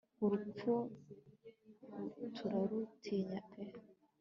[0.23, 0.73] urupfu
[2.35, 3.63] turarutinya pe